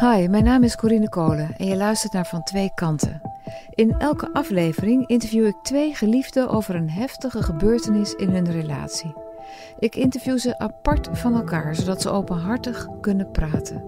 [0.00, 3.20] Hi, mijn naam is Corine Kolen en je luistert naar Van Twee Kanten.
[3.70, 9.14] In elke aflevering interview ik twee geliefden over een heftige gebeurtenis in hun relatie.
[9.78, 13.84] Ik interview ze apart van elkaar, zodat ze openhartig kunnen praten.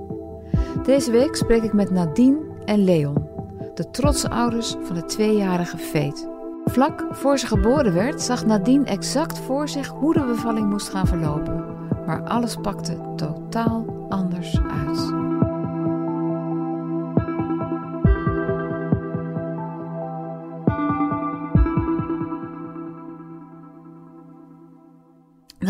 [0.82, 3.28] Deze week spreek ik met Nadine en Leon,
[3.74, 6.28] de trotse ouders van de tweejarige Veet.
[6.64, 11.06] Vlak voor ze geboren werd, zag Nadine exact voor zich hoe de bevalling moest gaan
[11.06, 11.64] verlopen.
[12.06, 15.31] Maar alles pakte totaal anders uit.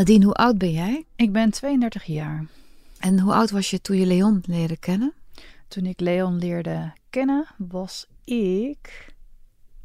[0.03, 1.07] Nadine, hoe oud ben jij?
[1.17, 2.47] Ik ben 32 jaar.
[2.99, 5.13] En hoe oud was je toen je Leon leerde kennen?
[5.69, 9.15] Toen ik Leon leerde kennen, was ik.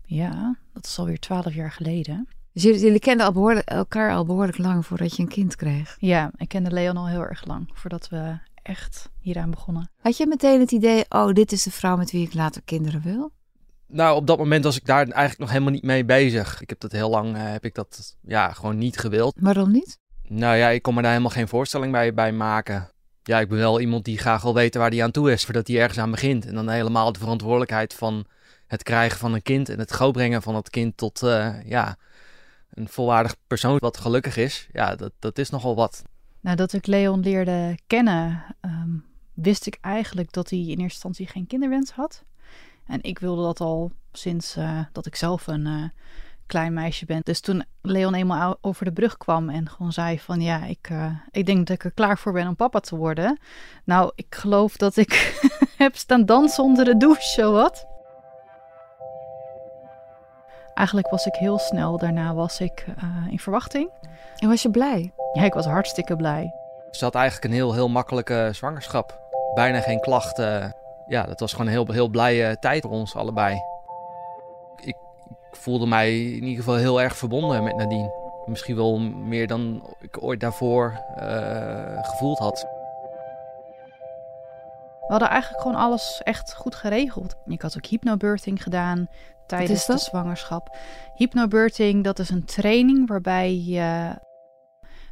[0.05, 2.27] Ja, dat is alweer 12 jaar geleden.
[2.53, 5.97] Dus jullie, jullie kenden al behoorlijk, elkaar al behoorlijk lang voordat je een kind kreeg.
[5.99, 9.89] Ja, ik kende Leon al heel erg lang voordat we echt hieraan begonnen.
[10.01, 13.01] Had je meteen het idee, oh, dit is de vrouw met wie ik later kinderen
[13.01, 13.31] wil?
[13.87, 16.61] Nou, op dat moment was ik daar eigenlijk nog helemaal niet mee bezig.
[16.61, 19.35] Ik heb dat heel lang, eh, heb ik dat ja, gewoon niet gewild.
[19.39, 19.99] Waarom niet?
[20.27, 22.89] Nou ja, ik kon me daar helemaal geen voorstelling bij, bij maken.
[23.23, 25.67] Ja, ik ben wel iemand die graag wil weten waar hij aan toe is, voordat
[25.67, 26.45] hij ergens aan begint.
[26.45, 28.25] En dan helemaal de verantwoordelijkheid van
[28.67, 31.97] het krijgen van een kind en het grootbrengen van het kind tot uh, ja,
[32.69, 34.67] een volwaardig persoon wat gelukkig is.
[34.71, 36.03] Ja, dat, dat is nogal wat.
[36.39, 41.47] Nadat ik Leon leerde kennen, um, wist ik eigenlijk dat hij in eerste instantie geen
[41.47, 42.23] kinderwens had.
[42.85, 45.83] En ik wilde dat al sinds uh, dat ik zelf een uh,
[46.47, 47.21] klein meisje ben.
[47.23, 51.11] Dus toen Leon eenmaal over de brug kwam en gewoon zei van ja, ik, uh,
[51.31, 53.39] ik denk dat ik er klaar voor ben om papa te worden.
[53.83, 55.41] Nou, ik geloof dat ik
[55.77, 57.87] heb staan dansen onder de douche, wat.
[60.73, 62.85] Eigenlijk was ik heel snel, daarna was ik
[63.29, 63.89] in verwachting.
[64.37, 65.13] En was je blij?
[65.33, 66.53] Ja, ik was hartstikke blij.
[66.91, 69.19] Ze had eigenlijk een heel, heel makkelijke zwangerschap.
[69.53, 70.75] Bijna geen klachten
[71.07, 73.61] ja, dat was gewoon een heel, heel blije tijd voor ons allebei.
[74.75, 74.95] Ik,
[75.57, 78.25] voelde mij in ieder geval heel erg verbonden met Nadine.
[78.45, 82.67] Misschien wel meer dan ik ooit daarvoor uh, gevoeld had.
[84.99, 87.35] We hadden eigenlijk gewoon alles echt goed geregeld.
[87.45, 89.07] Ik had ook hypnobirthing gedaan
[89.47, 90.77] tijdens de zwangerschap.
[91.15, 94.15] Hypnobirthing, dat is een training waarbij je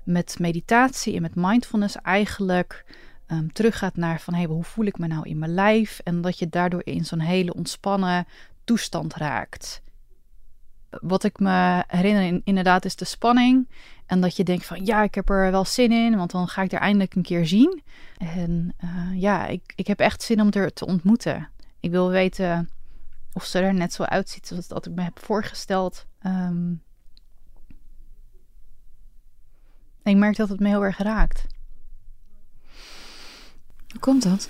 [0.04, 2.86] met meditatie en met mindfulness eigenlijk
[3.28, 6.00] um, teruggaat naar van hey, hoe voel ik me nou in mijn lijf?
[6.04, 8.28] En dat je daardoor in zo'n hele ontspannen
[8.64, 9.84] toestand raakt.
[11.02, 13.70] Wat ik me herinner inderdaad is de spanning.
[14.06, 16.62] En dat je denkt van ja, ik heb er wel zin in, want dan ga
[16.62, 17.84] ik er eindelijk een keer zien.
[18.18, 21.50] En uh, ja, ik, ik heb echt zin om er te ontmoeten.
[21.80, 22.70] Ik wil weten
[23.34, 26.06] of ze er net zo uitziet zoals dat ik me heb voorgesteld.
[26.26, 26.84] Um,
[30.04, 31.48] ik merk dat het me heel erg raakt.
[33.90, 34.50] Hoe komt dat?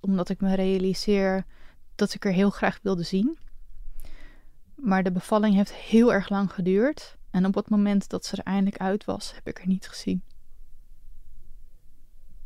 [0.00, 1.44] Omdat ik me realiseer
[1.94, 3.38] dat ik er heel graag wilde zien.
[4.82, 7.16] Maar de bevalling heeft heel erg lang geduurd.
[7.30, 10.22] En op het moment dat ze er eindelijk uit was, heb ik er niet gezien.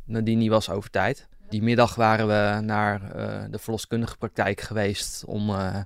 [0.03, 1.27] Nadine was over tijd.
[1.49, 5.81] Die middag waren we naar uh, de verloskundige praktijk geweest om uh,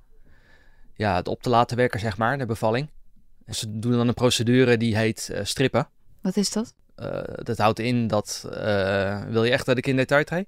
[0.93, 2.89] ja, het op te laten werken, zeg maar, de bevalling.
[3.45, 5.89] En ze doen dan een procedure die heet uh, strippen.
[6.21, 6.73] Wat is dat?
[6.95, 8.49] Uh, dat houdt in dat.
[8.51, 10.47] Uh, wil je echt dat ik in detail treed?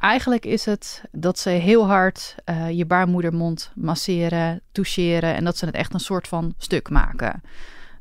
[0.00, 5.64] Eigenlijk is het dat ze heel hard uh, je baarmoedermond masseren, toucheren en dat ze
[5.66, 7.42] het echt een soort van stuk maken.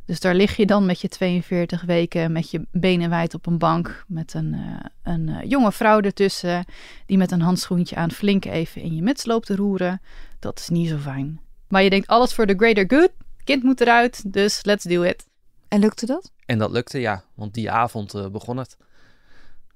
[0.06, 3.58] Dus daar lig je dan met je 42 weken met je benen wijd op een
[3.58, 4.56] bank met een,
[5.04, 6.66] een jonge vrouw ertussen
[7.06, 10.02] die met een handschoentje aan flink even in je muts loopt te roeren.
[10.40, 11.40] Dat is niet zo fijn.
[11.68, 13.12] Maar je denkt alles voor the greater good.
[13.44, 15.28] Kind moet eruit, dus let's do it.
[15.68, 16.32] En lukte dat?
[16.46, 17.24] En dat lukte, ja.
[17.34, 18.78] Want die avond uh, begon het.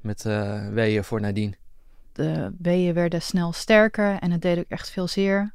[0.01, 1.53] Met uh, weeën voor Nadine.
[2.11, 5.53] De weeën werden snel sterker en het deed ook echt veel zeer.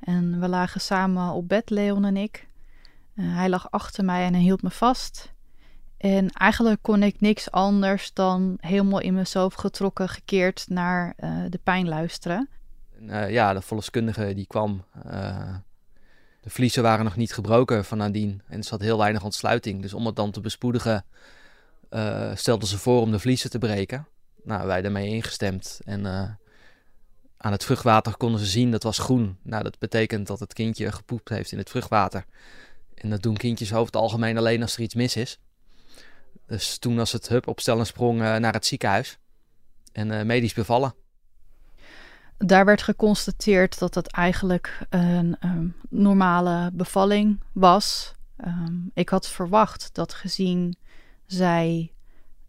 [0.00, 2.46] En we lagen samen op bed, Leon en ik.
[3.14, 5.32] Uh, hij lag achter mij en hij hield me vast.
[5.96, 11.14] En eigenlijk kon ik niks anders dan helemaal in mezelf getrokken, gekeerd naar
[11.48, 12.48] de pijn luisteren.
[13.06, 14.84] En, ja, de verloskundige die kwam
[16.40, 19.82] de vliezen waren nog niet gebroken van Nadine en er zat heel weinig ontsluiting.
[19.82, 21.04] Dus om het dan te bespoedigen,
[22.34, 24.06] stelden ze voor om de vliezen te breken.
[24.48, 25.80] Nou, wij daarmee ingestemd.
[25.84, 26.30] En uh,
[27.36, 29.38] aan het vruchtwater konden ze zien dat was groen.
[29.42, 32.24] Nou, dat betekent dat het kindje gepoept heeft in het vruchtwater.
[32.94, 35.38] En dat doen kindjes over het algemeen alleen als er iets mis is.
[36.46, 39.18] Dus toen was het hup op stel en sprong uh, naar het ziekenhuis.
[39.92, 40.94] En medisch bevallen.
[42.38, 48.14] Daar werd geconstateerd dat het eigenlijk een um, normale bevalling was.
[48.44, 50.76] Um, ik had verwacht dat gezien
[51.26, 51.92] zij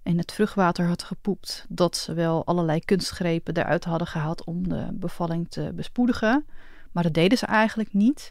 [0.10, 4.88] in het vruchtwater had gepoept, dat ze wel allerlei kunstgrepen eruit hadden gehaald om de
[4.94, 6.46] bevalling te bespoedigen.
[6.92, 8.30] Maar dat deden ze eigenlijk niet.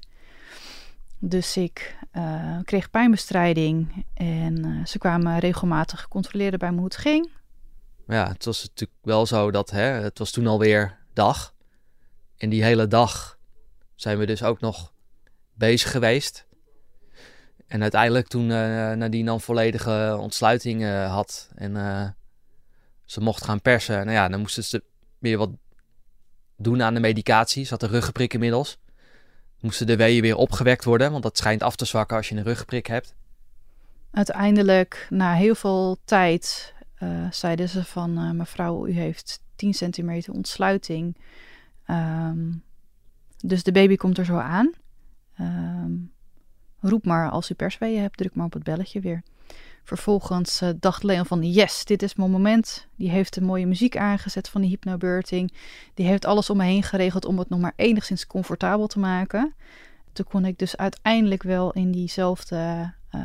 [1.18, 6.96] Dus ik uh, kreeg pijnbestrijding en uh, ze kwamen regelmatig controleren bij me hoe het
[6.96, 7.30] ging.
[8.06, 11.54] Ja, het was natuurlijk wel zo dat hè, het was toen alweer dag.
[12.36, 13.38] En die hele dag
[13.94, 14.92] zijn we dus ook nog
[15.54, 16.46] bezig geweest.
[17.68, 22.08] En uiteindelijk toen uh, Nadine dan volledige ontsluiting uh, had en uh,
[23.04, 24.82] ze mocht gaan persen, nou ja, dan moesten ze
[25.18, 25.50] weer wat
[26.56, 27.64] doen aan de medicatie.
[27.64, 28.78] Ze had een ruggenprik inmiddels.
[29.60, 32.42] Moesten de weeën weer opgewekt worden, want dat schijnt af te zwakken als je een
[32.42, 33.14] ruggenprik hebt.
[34.10, 36.74] Uiteindelijk, na heel veel tijd,
[37.30, 41.16] zeiden ze van mevrouw, u heeft 10 centimeter ontsluiting.
[41.86, 42.62] Um,
[43.38, 44.72] dus de baby komt er zo aan.
[45.40, 46.12] Um,
[46.80, 49.22] roep maar als u persweeën hebt, druk maar op het belletje weer.
[49.88, 52.86] Vervolgens uh, dacht Leon van yes, dit is mijn moment.
[52.96, 55.52] Die heeft de mooie muziek aangezet van die hypnobirthing.
[55.94, 59.54] Die heeft alles om me heen geregeld om het nog maar enigszins comfortabel te maken.
[60.12, 63.20] Toen kon ik dus uiteindelijk wel in diezelfde uh,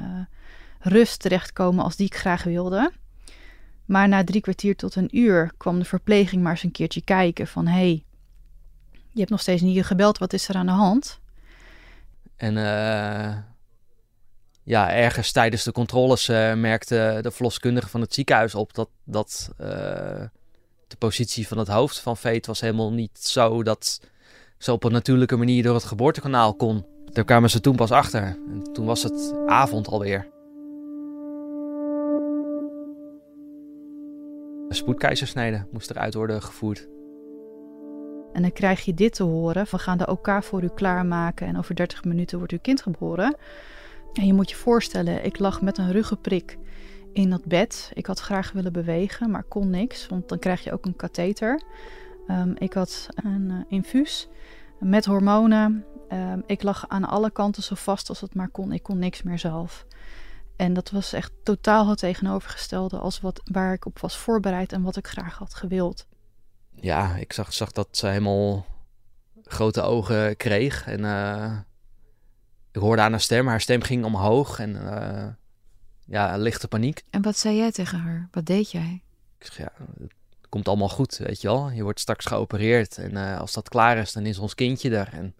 [0.79, 2.91] rust terechtkomen als die ik graag wilde.
[3.85, 7.47] Maar na drie kwartier tot een uur kwam de verpleging maar eens een keertje kijken
[7.47, 7.67] van...
[7.67, 8.03] hey,
[8.91, 11.19] je hebt nog steeds niet gebeld, wat is er aan de hand?
[12.43, 13.37] En uh,
[14.63, 19.49] ja, ergens tijdens de controles uh, merkte de verloskundige van het ziekenhuis op dat, dat
[19.61, 19.67] uh,
[20.87, 24.01] de positie van het hoofd van Veet was helemaal niet zo dat
[24.57, 26.85] ze op een natuurlijke manier door het geboortekanaal kon.
[27.05, 28.23] Daar kwamen ze toen pas achter.
[28.23, 30.27] En toen was het avond alweer.
[34.69, 36.87] Een spoedkeizersnede moest eruit worden gevoerd.
[38.33, 41.57] En dan krijg je dit te horen: we gaan de OK voor u klaarmaken en
[41.57, 43.35] over 30 minuten wordt uw kind geboren.
[44.13, 46.57] En je moet je voorstellen, ik lag met een ruggenprik
[47.13, 47.91] in dat bed.
[47.93, 51.61] Ik had graag willen bewegen, maar kon niks, want dan krijg je ook een katheter.
[52.27, 54.27] Um, ik had een uh, infuus
[54.79, 55.85] met hormonen.
[56.11, 58.71] Um, ik lag aan alle kanten zo vast als het maar kon.
[58.71, 59.85] Ik kon niks meer zelf.
[60.55, 64.81] En dat was echt totaal het tegenovergestelde als wat, waar ik op was voorbereid en
[64.81, 66.07] wat ik graag had gewild
[66.83, 68.65] ja, ik zag, zag dat ze helemaal
[69.43, 70.87] grote ogen kreeg.
[70.87, 71.57] En uh,
[72.71, 75.27] ik hoorde aan haar stem, haar stem ging omhoog en uh,
[76.05, 77.03] ja, lichte paniek.
[77.09, 78.27] En wat zei jij tegen haar?
[78.31, 79.03] Wat deed jij?
[79.39, 79.71] Ik zeg, ja,
[80.01, 81.71] het komt allemaal goed, weet je wel.
[81.71, 85.09] Je wordt straks geopereerd en uh, als dat klaar is, dan is ons kindje er.
[85.11, 85.35] En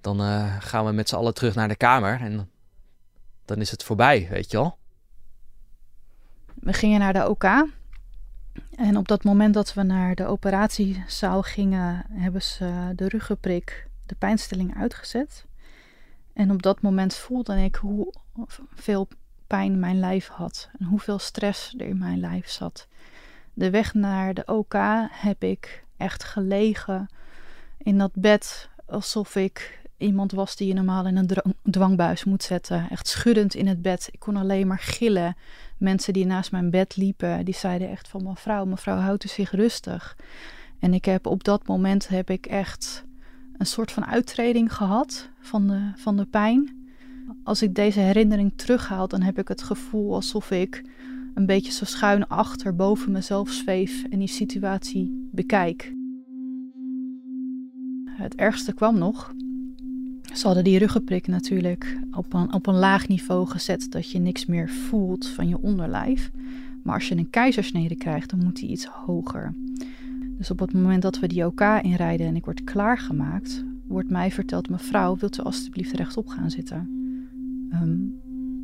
[0.00, 0.20] dan
[0.60, 2.50] gaan we met z'n allen terug naar de kamer en
[3.44, 4.78] dan is het voorbij, weet je wel.
[6.54, 7.44] We gingen naar de OK.
[8.74, 14.14] En op dat moment dat we naar de operatiezaal gingen, hebben ze de ruggenprik, de
[14.14, 15.46] pijnstilling uitgezet.
[16.32, 18.12] En op dat moment voelde ik hoe
[18.74, 19.08] veel
[19.46, 22.88] pijn mijn lijf had en hoeveel stress er in mijn lijf zat.
[23.54, 24.74] De weg naar de OK
[25.10, 27.08] heb ik echt gelegen
[27.78, 32.86] in dat bed alsof ik iemand was die je normaal in een dwangbuis moet zetten.
[32.90, 34.08] Echt schuddend in het bed.
[34.10, 35.36] Ik kon alleen maar gillen
[35.80, 39.50] mensen die naast mijn bed liepen, die zeiden echt van mevrouw, mevrouw houdt u zich
[39.50, 40.16] rustig.
[40.78, 43.04] En ik heb op dat moment heb ik echt
[43.56, 46.88] een soort van uittreding gehad van de, van de pijn.
[47.44, 50.82] Als ik deze herinnering terughaal, dan heb ik het gevoel alsof ik
[51.34, 55.92] een beetje zo schuin achter boven mezelf zweef en die situatie bekijk.
[58.04, 59.32] Het ergste kwam nog.
[60.34, 64.46] Ze hadden die ruggenprik natuurlijk op een, op een laag niveau gezet dat je niks
[64.46, 66.30] meer voelt van je onderlijf.
[66.82, 69.54] Maar als je een keizersnede krijgt, dan moet die iets hoger.
[70.38, 74.30] Dus op het moment dat we die OK inrijden en ik word klaargemaakt, wordt mij
[74.30, 76.88] verteld: mevrouw, wilt u alstublieft rechtop gaan zitten?
[77.72, 78.18] Um,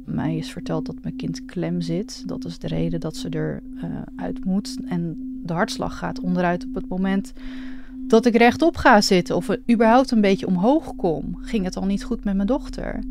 [0.05, 2.23] mij is verteld dat mijn kind klem zit.
[2.29, 3.63] Dat is de reden dat ze eruit
[4.17, 4.77] uit moet.
[4.85, 7.33] En de hartslag gaat onderuit op het moment
[8.07, 12.05] dat ik rechtop ga zitten of überhaupt een beetje omhoog kom, ging het al niet
[12.05, 13.05] goed met mijn dochter.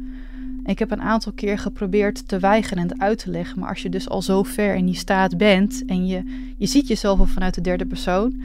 [0.66, 3.82] Ik heb een aantal keer geprobeerd te weigeren en het uit te leggen, maar als
[3.82, 6.24] je dus al zo ver in die staat bent en je,
[6.58, 8.42] je ziet jezelf al vanuit de derde persoon,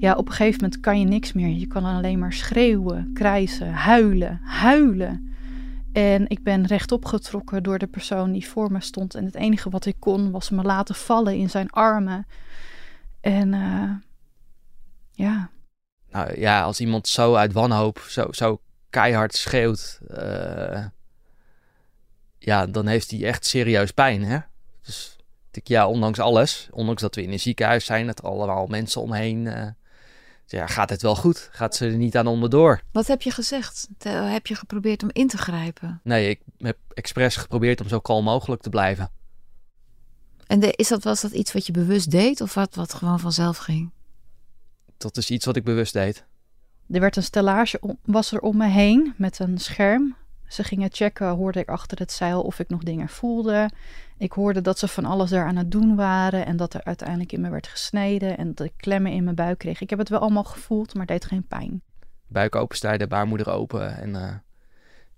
[0.00, 1.48] ja, op een gegeven moment kan je niks meer.
[1.48, 5.34] Je kan alleen maar schreeuwen, krijsen, huilen, huilen.
[5.92, 9.14] En ik ben rechtop getrokken door de persoon die voor me stond.
[9.14, 12.26] En het enige wat ik kon was me laten vallen in zijn armen.
[13.20, 13.90] En uh,
[15.12, 15.50] ja,
[16.10, 20.84] nou ja, als iemand zo uit wanhoop, zo, zo keihard schreeuwt, uh,
[22.38, 24.38] ja, dan heeft hij echt serieus pijn, hè?
[24.82, 25.16] Dus
[25.50, 29.46] ja, ondanks alles, ondanks dat we in een ziekenhuis zijn, dat er allemaal mensen omheen,
[29.46, 29.66] uh,
[30.46, 31.48] ja, gaat het wel goed?
[31.52, 32.82] Gaat ze er niet aan onderdoor?
[32.92, 33.88] Wat heb je gezegd?
[34.08, 36.00] Heb je geprobeerd om in te grijpen?
[36.04, 39.10] Nee, ik heb expres geprobeerd om zo kalm mogelijk te blijven.
[40.46, 43.20] En de, is dat, was dat iets wat je bewust deed of wat, wat gewoon
[43.20, 43.90] vanzelf ging?
[45.00, 46.24] Dat is iets wat ik bewust deed.
[46.90, 50.16] Er werd een stellage om, was er om me heen met een scherm.
[50.48, 53.70] Ze gingen checken, hoorde ik achter het zeil of ik nog dingen voelde.
[54.18, 57.32] Ik hoorde dat ze van alles daar aan het doen waren en dat er uiteindelijk
[57.32, 59.80] in me werd gesneden en dat ik klemmen in mijn buik kreeg.
[59.80, 61.82] Ik heb het wel allemaal gevoeld, maar het deed geen pijn.
[62.26, 64.34] Buik openstijden, baarmoeder open en uh,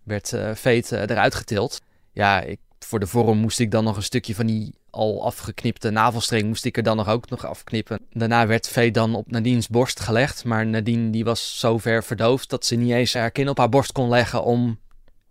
[0.03, 1.81] werd uh, veet uh, eruit getild.
[2.13, 5.91] Ja, ik, voor de vorm moest ik dan nog een stukje van die al afgeknipte
[5.91, 8.01] navelstreng moest ik er dan nog ook nog afknippen.
[8.11, 12.51] Daarna werd Vee dan op Nadine's borst gelegd, maar Nadine die was zo ver verdoofd
[12.51, 14.79] dat ze niet eens haar kin op haar borst kon leggen om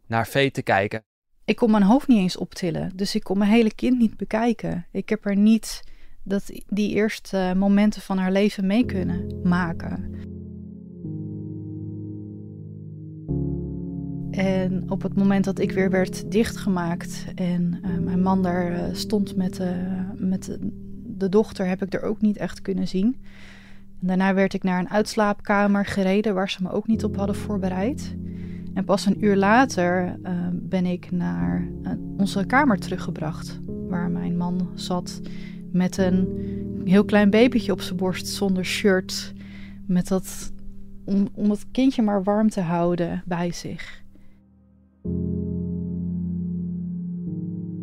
[0.07, 1.03] naar Vee te kijken.
[1.45, 4.87] Ik kon mijn hoofd niet eens optillen, dus ik kon mijn hele kind niet bekijken.
[4.91, 5.81] Ik heb er niet
[6.23, 10.15] dat, die eerste momenten van haar leven mee kunnen maken.
[14.31, 18.79] En op het moment dat ik weer werd dichtgemaakt en uh, mijn man daar uh,
[18.91, 19.67] stond met, uh,
[20.15, 20.59] met de,
[21.17, 23.15] de dochter, heb ik er ook niet echt kunnen zien.
[24.01, 27.35] En daarna werd ik naar een uitslaapkamer gereden waar ze me ook niet op hadden
[27.35, 28.15] voorbereid.
[28.73, 30.19] En pas een uur later
[30.51, 31.67] ben ik naar
[32.17, 35.21] onze kamer teruggebracht, waar mijn man zat
[35.71, 36.27] met een
[36.85, 39.33] heel klein babytje op zijn borst zonder shirt,
[39.85, 40.51] met dat,
[41.05, 44.00] om, om het kindje maar warm te houden bij zich.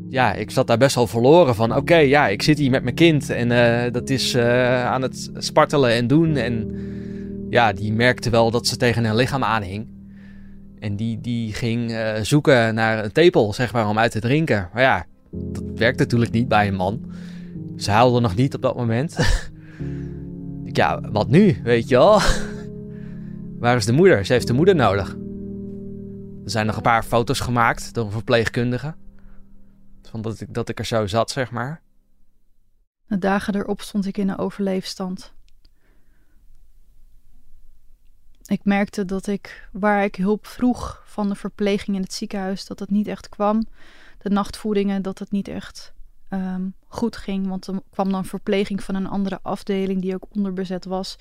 [0.08, 1.76] Ja, ik zat daar best wel verloren van.
[1.76, 5.30] Oké, ja, ik zit hier met mijn kind en uh, dat is uh, aan het
[5.36, 6.36] spartelen en doen.
[6.36, 6.70] En
[7.50, 9.86] ja, die merkte wel dat ze tegen een lichaam aanhing.
[10.78, 14.68] En die, die ging uh, zoeken naar een tepel, zeg maar, om uit te drinken.
[14.72, 17.00] Maar ja, dat werkt natuurlijk niet bij een man.
[17.76, 19.16] Ze huilde nog niet op dat moment.
[20.64, 22.20] ja, wat nu, weet je wel?
[23.60, 24.24] Waar is de moeder?
[24.26, 25.16] Ze heeft de moeder nodig.
[26.48, 28.94] Er zijn nog een paar foto's gemaakt door een verpleegkundige.
[30.02, 31.82] Van dat, ik, dat ik er zo zat, zeg maar.
[33.06, 35.32] De dagen erop stond ik in een overleefstand.
[38.46, 42.78] Ik merkte dat ik, waar ik hulp vroeg van de verpleging in het ziekenhuis, dat
[42.78, 43.66] het niet echt kwam.
[44.18, 45.92] De nachtvoedingen, dat het niet echt
[46.30, 47.48] um, goed ging.
[47.48, 51.16] Want er kwam dan verpleging van een andere afdeling die ook onderbezet was.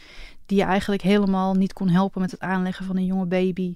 [0.45, 3.75] Die je eigenlijk helemaal niet kon helpen met het aanleggen van een jonge baby.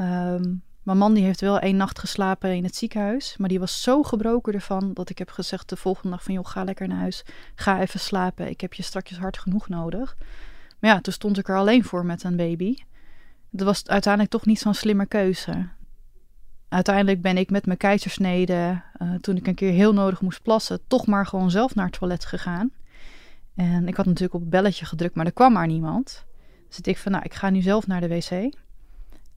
[0.00, 3.36] Um, mijn man die heeft wel één nacht geslapen in het ziekenhuis.
[3.36, 6.34] Maar die was zo gebroken ervan dat ik heb gezegd de volgende dag van...
[6.34, 7.24] joh, ga lekker naar huis.
[7.54, 8.48] Ga even slapen.
[8.48, 10.16] Ik heb je straks hard genoeg nodig.
[10.78, 12.76] Maar ja, toen stond ik er alleen voor met een baby.
[13.50, 15.68] Dat was uiteindelijk toch niet zo'n slimme keuze.
[16.68, 20.80] Uiteindelijk ben ik met mijn keizersnede, uh, toen ik een keer heel nodig moest plassen,
[20.86, 22.70] toch maar gewoon zelf naar het toilet gegaan.
[23.54, 26.24] En ik had natuurlijk op het belletje gedrukt, maar er kwam maar niemand.
[26.68, 28.56] Dus ik van, nou, ik ga nu zelf naar de wc.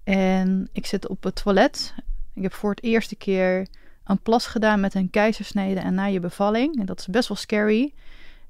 [0.04, 1.94] En ik zit op het toilet.
[2.34, 3.68] Ik heb voor het eerste keer
[4.04, 6.80] een plas gedaan met een keizersnede en na je bevalling.
[6.80, 7.94] En dat is best wel scary.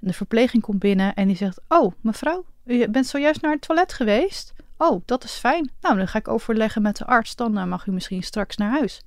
[0.01, 3.61] En de verpleging komt binnen en die zegt: Oh, mevrouw, u bent zojuist naar het
[3.61, 4.53] toilet geweest?
[4.77, 5.71] Oh, dat is fijn.
[5.81, 7.35] Nou, dan ga ik overleggen met de arts.
[7.35, 9.01] Dan uh, mag u misschien straks naar huis.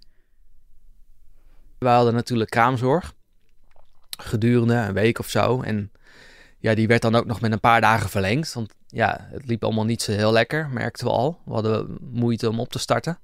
[1.78, 3.14] We hadden natuurlijk kraamzorg
[4.18, 5.61] gedurende een week of zo.
[5.61, 5.92] En
[6.62, 8.52] ja, die werd dan ook nog met een paar dagen verlengd.
[8.52, 11.40] Want ja, het liep allemaal niet zo heel lekker, merkten we al.
[11.45, 13.19] We hadden moeite om op te starten.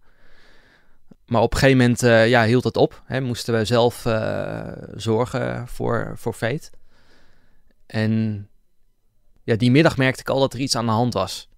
[1.27, 3.03] Maar op een gegeven moment uh, ja, hield het op.
[3.05, 3.21] Hè.
[3.21, 6.71] Moesten we zelf uh, zorgen voor, voor Veet.
[7.87, 8.49] En
[9.43, 11.49] ja, die middag merkte ik al dat er iets aan de hand was.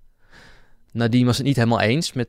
[0.92, 2.28] Nadine was het niet helemaal eens met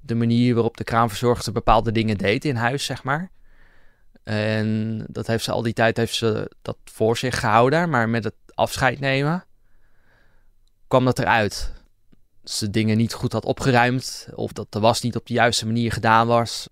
[0.00, 3.30] de manier waarop de kraamverzorgster bepaalde dingen deed in huis, zeg maar.
[4.22, 7.90] En dat heeft ze al die tijd heeft ze dat voor zich gehouden.
[7.90, 9.44] Maar met het afscheid nemen
[10.92, 11.72] kwam dat eruit.
[12.44, 14.28] Ze dingen niet goed had opgeruimd.
[14.34, 16.66] Of dat de was niet op de juiste manier gedaan was.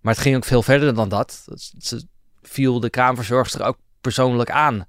[0.00, 1.46] Maar het ging ook veel verder dan dat.
[1.78, 2.06] Ze
[2.42, 4.86] viel de kraamverzorgster ook persoonlijk aan.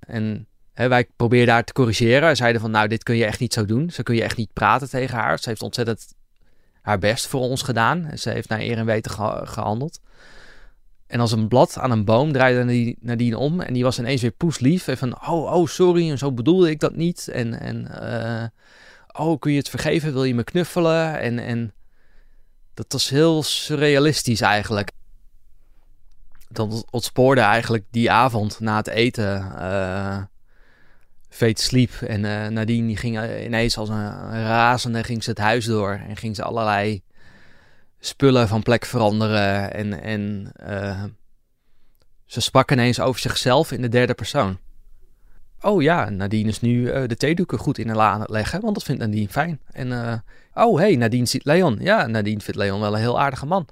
[0.00, 2.36] En hè, wij probeerden haar te corrigeren.
[2.36, 3.90] Zeiden van nou dit kun je echt niet zo doen.
[3.90, 5.38] Ze kun je echt niet praten tegen haar.
[5.38, 6.14] Ze heeft ontzettend
[6.82, 8.10] haar best voor ons gedaan.
[8.14, 9.10] Ze heeft naar eer en weten
[9.48, 10.00] gehandeld.
[11.08, 14.30] En als een blad aan een boom draaide Nadine om en die was ineens weer
[14.30, 14.88] poeslief.
[14.88, 17.28] En van, oh, oh, sorry, en zo bedoelde ik dat niet.
[17.28, 18.44] En, en uh,
[19.26, 20.12] oh, kun je het vergeven?
[20.12, 21.20] Wil je me knuffelen?
[21.20, 21.72] En, en
[22.74, 24.90] dat was heel surrealistisch eigenlijk.
[26.48, 29.52] Dat ontspoorde eigenlijk die avond na het eten.
[29.58, 30.22] Uh,
[31.54, 36.00] sliep en uh, Nadine die ging ineens als een razende ging ze het huis door.
[36.08, 37.02] En ging ze allerlei
[37.98, 39.72] spullen van plek veranderen.
[39.72, 41.04] En, en uh,
[42.24, 44.58] ze sprak ineens over zichzelf in de derde persoon.
[45.60, 48.60] Oh ja, Nadine is nu uh, de theedoeken goed in de la aan het leggen,
[48.60, 49.60] want dat vindt Nadine fijn.
[49.70, 50.14] En uh,
[50.54, 51.76] oh hey, Nadine ziet Leon.
[51.80, 53.68] Ja, Nadine vindt Leon wel een heel aardige man.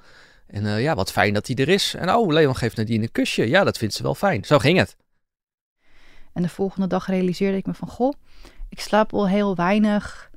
[0.47, 1.95] En ja, wat fijn dat hij er is.
[1.95, 3.49] En oh, Leon geeft Nadine een kusje.
[3.49, 4.45] Ja, dat vindt ze wel fijn.
[4.45, 4.97] Zo ging het.
[6.33, 8.12] En de volgende dag realiseerde ik me van, goh,
[8.68, 10.30] ik slaap al heel weinig.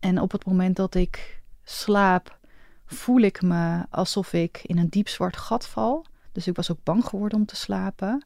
[0.00, 2.38] En op het moment dat ik slaap,
[2.86, 6.06] voel ik me alsof ik in een diep zwart gat val.
[6.32, 8.24] Dus ik was ook bang geworden om te slapen.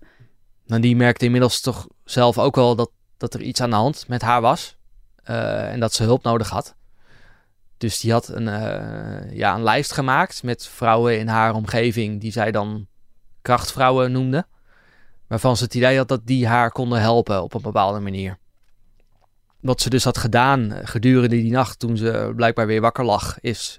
[0.67, 4.09] Nou, die merkte inmiddels toch zelf ook wel dat, dat er iets aan de hand
[4.09, 4.77] met haar was.
[5.31, 6.77] Uh, en dat ze hulp nodig had.
[7.77, 12.33] Dus die had een, uh, ja, een lijst gemaakt met vrouwen in haar omgeving die
[12.33, 12.87] zij dan
[13.43, 14.47] krachtvrouwen noemde.
[15.27, 18.39] Waarvan ze het idee had dat die haar konden helpen op een bepaalde manier.
[19.61, 23.41] Wat ze dus had gedaan eh, gedurende die nacht toen ze blijkbaar weer wakker lag,
[23.41, 23.79] is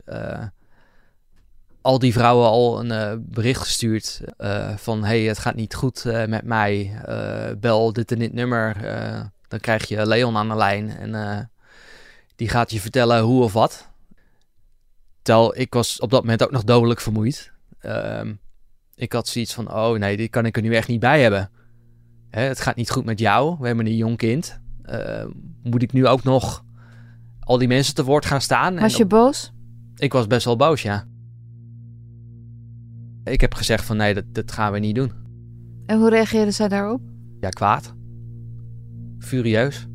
[1.90, 6.04] al die vrouwen al een uh, bericht gestuurd uh, van hey, het gaat niet goed
[6.28, 7.02] met mij,
[7.60, 8.76] bel dit en dit nummer,
[9.48, 11.50] dan krijg je Leon aan de lijn en
[12.36, 13.88] die gaat je vertellen hoe of wat.
[15.22, 17.52] Terwijl ik was op dat moment ook nog dodelijk vermoeid.
[17.80, 18.34] Ehm,
[18.96, 21.50] ik had zoiets van, oh nee, dit kan ik er nu echt niet bij hebben.
[22.30, 24.60] Hè, het gaat niet goed met jou, we hebben een jong kind.
[24.86, 25.24] Uh,
[25.64, 26.64] moet ik nu ook nog
[27.40, 28.80] al die mensen te woord gaan staan?
[28.80, 29.52] Was je boos?
[29.96, 31.06] Ik was best wel boos, ja.
[33.24, 35.12] Ik heb gezegd van nee, dat, dat gaan we niet doen.
[35.86, 37.02] En hoe reageerde zij daarop?
[37.40, 37.94] Ja, kwaad.
[39.20, 39.88] Furieus.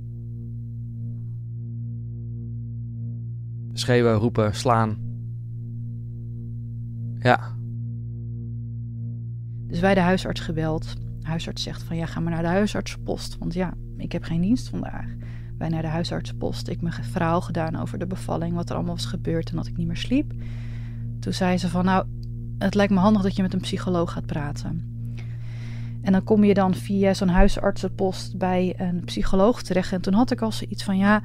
[3.73, 4.97] Schreeuwen, roepen, slaan.
[7.19, 7.57] Ja.
[9.67, 10.97] Dus wij de huisarts gebeld.
[11.21, 13.39] De huisarts zegt van ja, ga maar naar de huisartsenpost.
[13.39, 15.07] Want ja, ik heb geen dienst vandaag.
[15.59, 16.69] Wij naar de huisartsenpost.
[16.69, 19.77] Ik mijn verhaal gedaan over de bevalling, wat er allemaal was gebeurd en dat ik
[19.77, 20.33] niet meer sliep.
[21.21, 22.07] Toen zei ze van nou,
[22.59, 24.93] het lijkt me handig dat je met een psycholoog gaat praten.
[26.03, 29.93] En dan kom je dan via zo'n huisartsenpost bij een psycholoog terecht.
[29.93, 31.23] En toen had ik al zoiets van ja,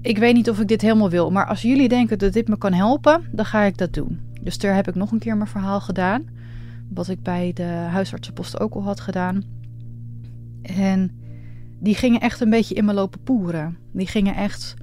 [0.00, 1.30] ik weet niet of ik dit helemaal wil.
[1.30, 4.20] Maar als jullie denken dat dit me kan helpen, dan ga ik dat doen.
[4.40, 6.24] Dus daar heb ik nog een keer mijn verhaal gedaan.
[6.88, 9.42] Wat ik bij de huisartsenpost ook al had gedaan.
[10.62, 11.10] En
[11.78, 13.76] die gingen echt een beetje in me lopen poeren.
[13.92, 14.74] Die gingen echt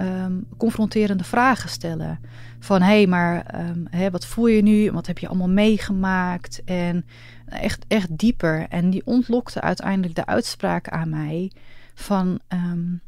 [0.00, 2.20] um, confronterende vragen stellen.
[2.58, 4.92] Van hé, hey, maar um, wat voel je nu?
[4.92, 6.62] Wat heb je allemaal meegemaakt?
[6.64, 7.04] En
[7.46, 8.66] echt, echt dieper.
[8.68, 11.52] En die ontlokte uiteindelijk de uitspraak aan mij
[11.94, 13.00] van um,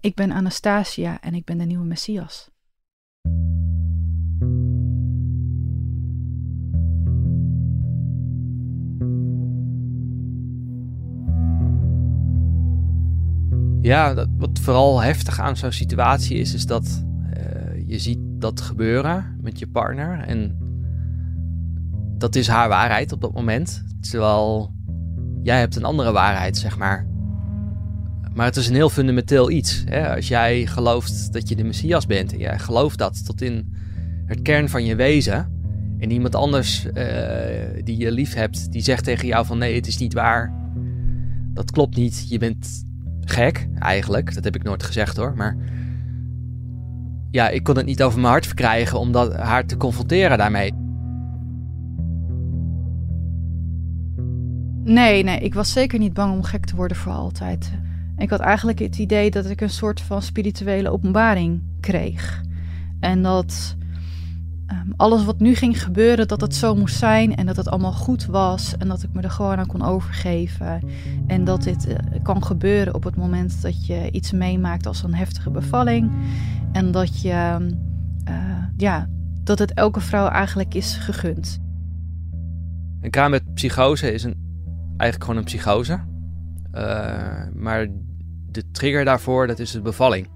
[0.00, 2.50] ik ben Anastasia en ik ben de nieuwe Messias.
[13.84, 17.04] Ja, dat, wat vooral heftig aan zo'n situatie is, is dat
[17.36, 20.20] uh, je ziet dat gebeuren met je partner.
[20.20, 20.56] En
[22.18, 23.84] dat is haar waarheid op dat moment.
[24.00, 24.74] Terwijl
[25.42, 27.06] jij hebt een andere waarheid, zeg maar.
[28.34, 29.82] Maar het is een heel fundamenteel iets.
[29.86, 30.14] Hè?
[30.14, 33.74] Als jij gelooft dat je de Messias bent en jij gelooft dat tot in
[34.26, 35.52] het kern van je wezen.
[35.98, 36.92] En iemand anders uh,
[37.84, 40.54] die je lief hebt, die zegt tegen jou van nee, het is niet waar.
[41.52, 42.26] Dat klopt niet.
[42.28, 42.84] Je bent
[43.30, 44.34] gek, eigenlijk.
[44.34, 45.32] Dat heb ik nooit gezegd hoor.
[45.36, 45.56] Maar
[47.30, 50.72] ja, ik kon het niet over mijn hart verkrijgen om dat, haar te confronteren daarmee.
[54.84, 57.72] Nee, nee, ik was zeker niet bang om gek te worden voor altijd.
[58.16, 62.42] Ik had eigenlijk het idee dat ik een soort van spirituele openbaring kreeg.
[63.00, 63.76] En dat
[64.70, 67.92] um, alles wat nu ging gebeuren, dat het zo moest zijn en dat het allemaal
[67.92, 70.82] goed was en dat ik me er gewoon aan kon overgeven.
[71.26, 75.14] En dat dit uh, kan gebeuren op het moment dat je iets meemaakt als een
[75.14, 76.12] heftige bevalling.
[76.72, 77.68] En dat je,
[78.28, 79.08] uh, ja,
[79.42, 81.60] dat het elke vrouw eigenlijk is gegund.
[83.00, 84.36] Een kamer met psychose is een,
[84.96, 86.00] eigenlijk gewoon een psychose.
[86.74, 87.88] Uh, maar
[88.50, 90.28] de trigger daarvoor, dat is de bevalling.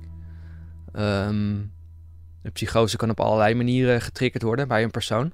[0.92, 1.70] Um,
[2.48, 5.32] de psychose kan op allerlei manieren getriggerd worden bij een persoon.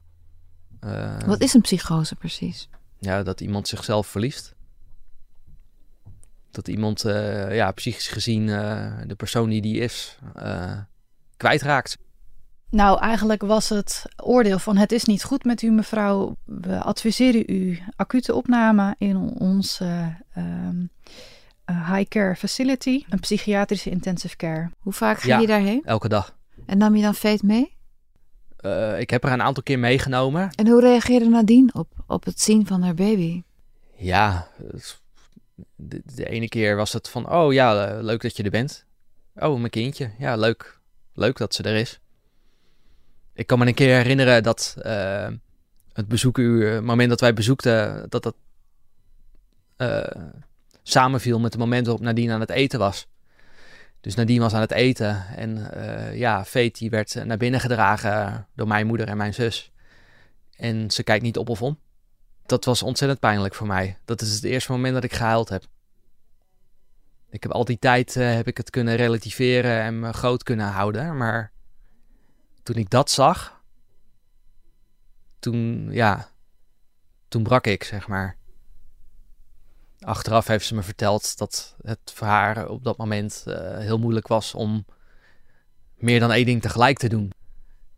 [0.84, 2.68] Uh, Wat is een psychose precies?
[2.98, 4.54] Ja, dat iemand zichzelf verliest.
[6.50, 10.18] Dat iemand, uh, ja, psychisch gezien, uh, de persoon die die is,
[11.36, 11.96] kwijtraakt.
[12.70, 16.36] Nou, eigenlijk was het oordeel van het is niet goed met u, mevrouw.
[16.44, 19.80] We adviseren u acute opname in ons
[20.36, 20.90] um,
[21.66, 24.70] high care facility, een psychiatrische intensive care.
[24.78, 25.82] Hoe vaak ging ja, je daarheen?
[25.84, 26.34] Elke dag.
[26.66, 27.76] En nam je dan Fate mee?
[28.60, 30.50] Uh, ik heb er een aantal keer meegenomen.
[30.54, 33.42] En hoe reageerde Nadine op, op het zien van haar baby?
[33.96, 34.48] Ja,
[35.76, 38.84] de, de ene keer was het van, oh ja, leuk dat je er bent.
[39.34, 40.10] Oh, mijn kindje.
[40.18, 40.80] Ja, leuk.
[41.12, 42.00] Leuk dat ze er is.
[43.32, 45.28] Ik kan me een keer herinneren dat uh,
[45.92, 48.34] het bezoekuur, het moment dat wij bezoekten, dat dat
[49.78, 50.24] uh,
[50.82, 53.06] samenviel met het moment waarop Nadine aan het eten was.
[54.04, 58.46] Dus Nadine was aan het eten en uh, ja, Veet die werd naar binnen gedragen
[58.54, 59.72] door mijn moeder en mijn zus.
[60.56, 61.78] En ze kijkt niet op of om.
[62.46, 63.98] Dat was ontzettend pijnlijk voor mij.
[64.04, 65.64] Dat is het eerste moment dat ik gehuild heb.
[67.30, 70.66] Ik heb al die tijd uh, heb ik het kunnen relativeren en me groot kunnen
[70.66, 71.16] houden.
[71.16, 71.52] Maar
[72.62, 73.62] toen ik dat zag,
[75.38, 76.28] toen, ja,
[77.28, 78.36] toen brak ik, zeg maar.
[80.04, 84.28] Achteraf heeft ze me verteld dat het voor haar op dat moment uh, heel moeilijk
[84.28, 84.84] was om
[85.96, 87.32] meer dan één ding tegelijk te doen.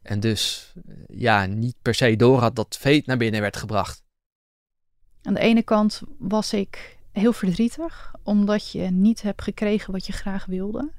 [0.03, 0.73] En dus
[1.09, 4.03] ja, niet per se door had dat veet naar binnen werd gebracht.
[5.23, 10.13] Aan de ene kant was ik heel verdrietig, omdat je niet hebt gekregen wat je
[10.13, 10.91] graag wilde.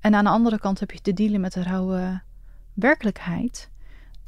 [0.00, 2.22] En aan de andere kant heb je te dealen met de rauwe
[2.74, 3.69] werkelijkheid.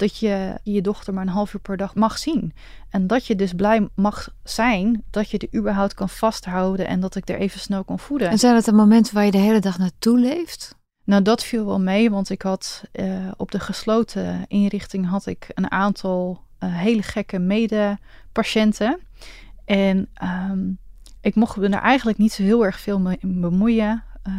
[0.03, 2.53] Dat je je dochter maar een half uur per dag mag zien.
[2.89, 7.15] En dat je dus blij mag zijn dat je er überhaupt kan vasthouden en dat
[7.15, 8.29] ik er even snel kan voeden.
[8.29, 10.75] En zijn het de momenten waar je de hele dag naartoe leeft?
[11.03, 15.47] Nou, dat viel wel mee, want ik had uh, op de gesloten inrichting had ik
[15.53, 18.99] een aantal uh, hele gekke medepatiënten.
[19.65, 20.09] En
[20.51, 20.77] um,
[21.21, 24.33] ik mocht me er eigenlijk niet zo heel erg veel mee bemoeien uh,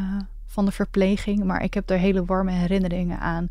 [0.47, 3.49] van de verpleging, maar ik heb er hele warme herinneringen aan.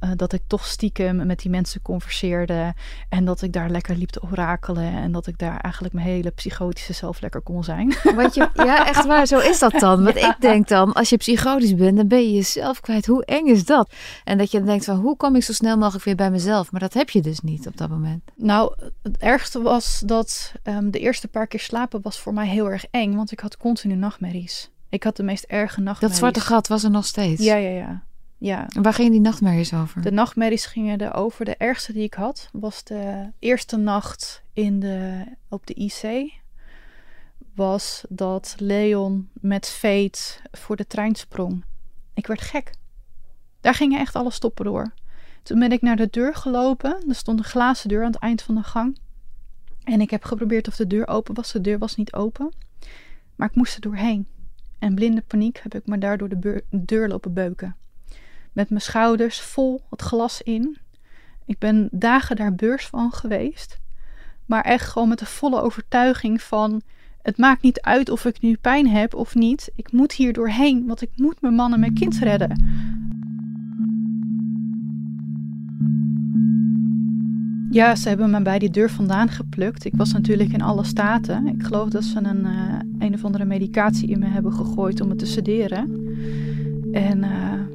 [0.00, 2.74] Uh, dat ik toch stiekem met die mensen converseerde.
[3.08, 4.92] En dat ik daar lekker liep te orakelen.
[4.92, 7.94] En dat ik daar eigenlijk mijn hele psychotische zelf lekker kon zijn.
[8.14, 10.04] Want je, ja, echt waar, zo is dat dan.
[10.04, 10.34] Want ja.
[10.34, 13.06] ik denk dan, als je psychotisch bent, dan ben je jezelf kwijt.
[13.06, 13.92] Hoe eng is dat?
[14.24, 16.72] En dat je dan denkt van, hoe kom ik zo snel mogelijk weer bij mezelf?
[16.72, 18.22] Maar dat heb je dus niet op dat moment.
[18.34, 22.70] Nou, het ergste was dat um, de eerste paar keer slapen was voor mij heel
[22.70, 23.14] erg eng.
[23.16, 24.70] Want ik had continu nachtmerries.
[24.88, 26.00] Ik had de meest erge nachtmerries.
[26.00, 27.42] Dat zwarte gat was er nog steeds?
[27.42, 28.02] Ja, ja, ja.
[28.38, 28.68] Ja.
[28.68, 30.02] En waar gingen die nachtmerries over?
[30.02, 31.44] De nachtmerries gingen er over.
[31.44, 36.32] De ergste die ik had was de eerste nacht in de, op de IC.
[37.54, 41.64] Was dat Leon met Veet voor de trein sprong.
[42.14, 42.70] Ik werd gek.
[43.60, 44.92] Daar gingen echt alle stoppen door.
[45.42, 47.04] Toen ben ik naar de deur gelopen.
[47.08, 48.98] Er stond een glazen deur aan het eind van de gang.
[49.84, 51.52] En ik heb geprobeerd of de deur open was.
[51.52, 52.52] De deur was niet open.
[53.36, 54.26] Maar ik moest er doorheen.
[54.78, 57.76] En blinde paniek heb ik me daardoor de deur lopen beuken
[58.56, 60.76] met mijn schouders vol het glas in.
[61.44, 63.78] Ik ben dagen daar beurs van geweest.
[64.46, 66.82] Maar echt gewoon met de volle overtuiging van...
[67.22, 69.70] het maakt niet uit of ik nu pijn heb of niet.
[69.74, 72.64] Ik moet hier doorheen, want ik moet mijn man en mijn kind redden.
[77.70, 79.84] Ja, ze hebben me bij die deur vandaan geplukt.
[79.84, 81.46] Ik was natuurlijk in alle staten.
[81.46, 85.08] Ik geloof dat ze een, uh, een of andere medicatie in me hebben gegooid om
[85.08, 85.90] me te sederen.
[86.92, 87.18] En...
[87.20, 87.65] Ja,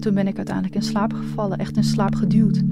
[0.00, 2.62] toen ben ik uiteindelijk in slaap gevallen, echt in slaap geduwd.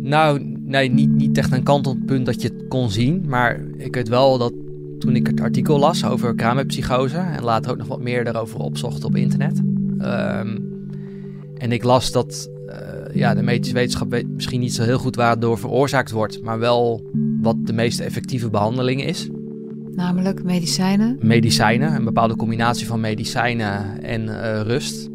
[0.00, 3.24] Nou, nee, niet, niet echt een kantelpunt dat je het kon zien.
[3.28, 4.52] Maar ik weet wel dat
[4.98, 7.16] toen ik het artikel las over kramerpsychose...
[7.16, 9.58] en later ook nog wat meer daarover opzocht op internet...
[9.98, 10.68] Um,
[11.56, 15.58] en ik las dat uh, ja, de medische wetenschap misschien niet zo heel goed waardoor
[15.58, 16.42] veroorzaakt wordt...
[16.42, 17.10] maar wel
[17.40, 19.28] wat de meest effectieve behandeling is...
[19.94, 21.18] Namelijk medicijnen?
[21.20, 25.08] Medicijnen, een bepaalde combinatie van medicijnen en uh, rust.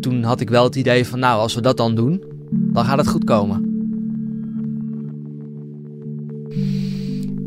[0.00, 2.98] Toen had ik wel het idee van, nou, als we dat dan doen, dan gaat
[2.98, 3.74] het goed komen.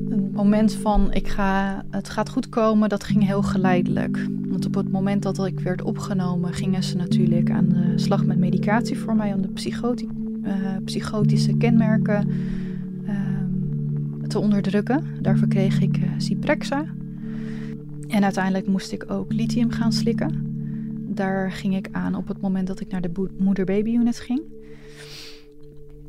[0.09, 4.27] Het moment van, ik ga, het gaat goed komen, dat ging heel geleidelijk.
[4.47, 8.37] Want op het moment dat ik werd opgenomen, gingen ze natuurlijk aan de slag met
[8.37, 10.07] medicatie voor mij om de psychoti
[10.43, 10.53] uh,
[10.85, 12.27] psychotische kenmerken
[14.29, 15.21] te onderdrukken.
[15.21, 16.85] Daarvoor kreeg ik uh, Ciprexa.
[18.07, 20.47] En uiteindelijk moest ik ook lithium gaan slikken.
[21.15, 24.41] Daar ging ik aan op het moment dat ik naar de moeder-baby-unit ging.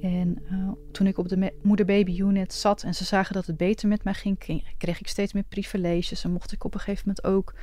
[0.01, 4.05] En uh, toen ik op de moeder-baby-unit zat en ze zagen dat het beter met
[4.05, 6.25] mij ging, kreeg ik steeds meer privileges.
[6.25, 7.55] En mocht ik op een gegeven moment ook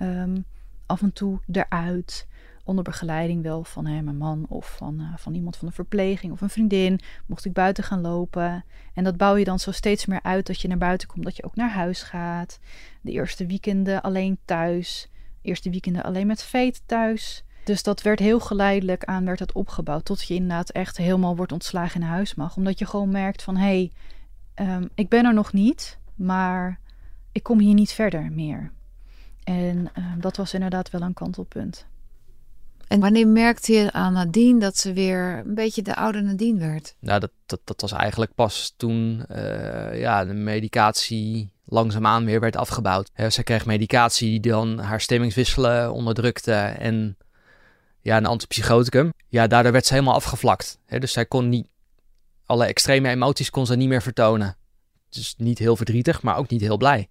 [0.00, 0.44] um,
[0.86, 2.26] af en toe eruit
[2.64, 6.32] onder begeleiding wel van hè, mijn man of van, uh, van iemand van de verpleging
[6.32, 7.00] of een vriendin.
[7.26, 8.64] Mocht ik buiten gaan lopen.
[8.94, 11.36] En dat bouw je dan zo steeds meer uit dat je naar buiten komt, dat
[11.36, 12.58] je ook naar huis gaat.
[13.00, 15.08] De eerste weekenden alleen thuis.
[15.42, 17.44] Eerste weekenden alleen met veet thuis.
[17.64, 20.04] Dus dat werd heel geleidelijk aan, werd het opgebouwd.
[20.04, 22.56] Tot je inderdaad echt helemaal wordt ontslagen in huis mag.
[22.56, 23.90] Omdat je gewoon merkt van, hé,
[24.54, 26.80] hey, um, ik ben er nog niet, maar
[27.32, 28.72] ik kom hier niet verder meer.
[29.44, 31.86] En um, dat was inderdaad wel een kantelpunt.
[32.94, 36.94] En wanneer merkte je aan Nadine dat ze weer een beetje de oude Nadine werd?
[36.98, 42.56] Nou, dat, dat, dat was eigenlijk pas toen uh, ja, de medicatie langzaamaan weer werd
[42.56, 43.10] afgebouwd.
[43.28, 47.16] Ze kreeg medicatie die dan haar stemmingswisselen onderdrukte en
[48.00, 49.12] ja, een antipsychoticum.
[49.28, 50.78] Ja, daardoor werd ze helemaal afgevlakt.
[50.98, 51.68] Dus zij kon niet,
[52.46, 54.56] alle extreme emoties kon ze niet meer vertonen.
[55.08, 57.08] Dus niet heel verdrietig, maar ook niet heel blij.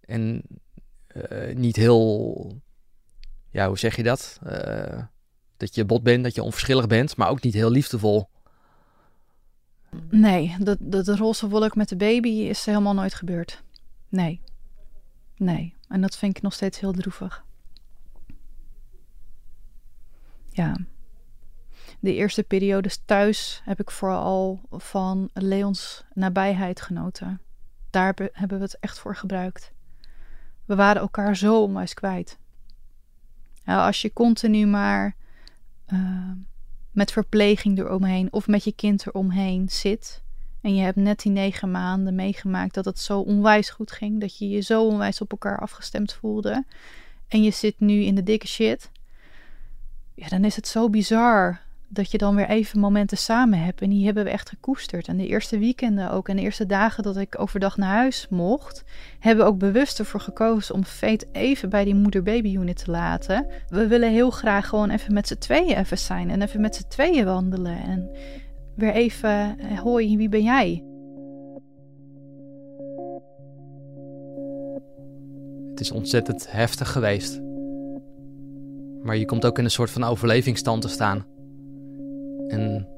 [0.00, 0.42] En
[1.14, 2.64] uh, niet heel
[3.56, 4.38] ja, hoe zeg je dat?
[4.46, 5.02] Uh,
[5.56, 8.28] dat je bot bent, dat je onverschillig bent, maar ook niet heel liefdevol.
[10.10, 13.62] Nee, de, de roze wolk met de baby is helemaal nooit gebeurd.
[14.08, 14.40] Nee.
[15.36, 15.74] Nee.
[15.88, 17.44] En dat vind ik nog steeds heel droevig.
[20.50, 20.76] Ja.
[22.00, 27.40] De eerste periodes thuis heb ik vooral van Leons nabijheid genoten.
[27.90, 29.72] Daar hebben we het echt voor gebruikt.
[30.64, 32.38] We waren elkaar zo onwijs kwijt.
[33.66, 35.14] Ja, als je continu maar
[35.92, 36.30] uh,
[36.90, 40.22] met verpleging eromheen of met je kind eromheen zit.
[40.60, 44.20] En je hebt net die negen maanden meegemaakt dat het zo onwijs goed ging.
[44.20, 46.64] Dat je je zo onwijs op elkaar afgestemd voelde.
[47.28, 48.90] En je zit nu in de dikke shit.
[50.14, 53.80] Ja, dan is het zo bizar dat je dan weer even momenten samen hebt.
[53.80, 55.08] En die hebben we echt gekoesterd.
[55.08, 56.28] En de eerste weekenden ook.
[56.28, 58.84] En de eerste dagen dat ik overdag naar huis mocht,
[59.18, 63.46] hebben we ook bewust ervoor gekozen om Fate even bij die moeder-baby-unit te laten.
[63.68, 66.30] We willen heel graag gewoon even met z'n tweeën even zijn.
[66.30, 67.82] En even met z'n tweeën wandelen.
[67.82, 68.10] En
[68.74, 70.84] weer even, eh, hoi, wie ben jij?
[75.70, 77.40] Het is ontzettend heftig geweest.
[79.02, 81.35] Maar je komt ook in een soort van overlevingsstand te staan.
[82.48, 82.88] En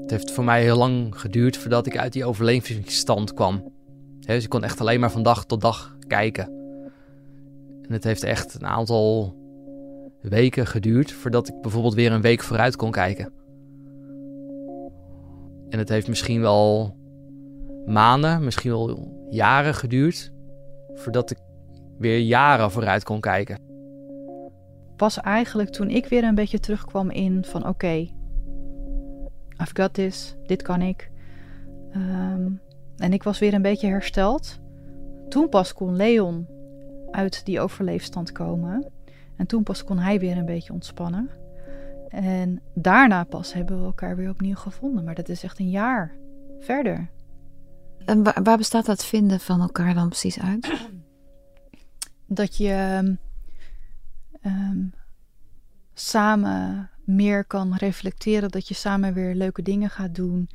[0.00, 3.72] het heeft voor mij heel lang geduurd voordat ik uit die overlevingsstand kwam.
[4.20, 6.44] dus ik kon echt alleen maar van dag tot dag kijken.
[7.82, 9.36] En het heeft echt een aantal
[10.20, 13.32] weken geduurd voordat ik bijvoorbeeld weer een week vooruit kon kijken.
[15.68, 16.96] En het heeft misschien wel
[17.86, 20.32] maanden, misschien wel jaren geduurd
[20.94, 21.38] voordat ik
[21.98, 23.60] weer jaren vooruit kon kijken.
[24.96, 28.08] Pas eigenlijk toen ik weer een beetje terugkwam in van oké,
[29.60, 31.10] I've got this, dit kan ik.
[31.92, 32.50] Ehm,
[32.96, 34.60] en ik was weer een beetje hersteld.
[35.28, 36.46] Toen pas kon Leon
[37.10, 38.86] uit die overleefstand komen.
[39.36, 41.30] En toen pas kon hij weer een beetje ontspannen.
[42.08, 45.04] En daarna pas hebben we elkaar weer opnieuw gevonden.
[45.04, 46.14] Maar dat is echt een jaar
[46.60, 47.10] verder.
[48.04, 50.88] En waar, bestaat dat vinden van elkaar dan precies uit?
[52.26, 53.00] Dat je
[54.42, 54.92] um,
[55.94, 60.48] samen meer kan reflecteren, dat je samen weer leuke dingen gaat doen,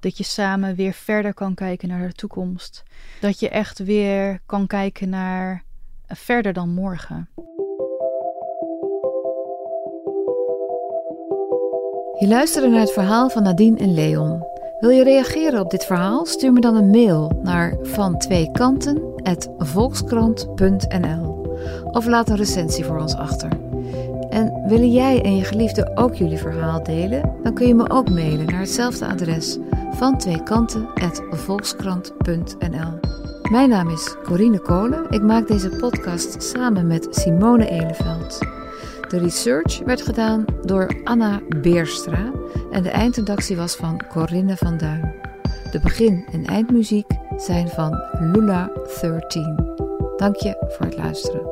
[0.00, 2.82] dat je samen weer verder kan kijken naar de toekomst,
[3.20, 5.64] dat je echt weer kan kijken naar
[6.06, 7.28] verder dan morgen.
[12.18, 14.46] Je luisterde naar het verhaal van Nadine en Leon.
[14.80, 16.26] Wil je reageren op dit verhaal?
[16.26, 18.50] Stuur me dan een mail naar van twee
[19.58, 23.71] volkskrant.nl of laat een recensie voor ons achter.
[24.72, 27.34] En willen jij en je geliefde ook jullie verhaal delen?
[27.42, 29.58] Dan kun je me ook mailen naar hetzelfde adres
[29.90, 33.00] van tweekanten.volkskrant.nl
[33.50, 35.10] Mijn naam is Corine Kolen.
[35.10, 38.38] Ik maak deze podcast samen met Simone Eleveld.
[39.08, 42.32] De research werd gedaan door Anna Beerstra
[42.70, 45.14] en de eindredactie was van Corinne van Duin.
[45.70, 49.74] De begin- en eindmuziek zijn van Lula 13.
[50.16, 51.51] Dank je voor het luisteren.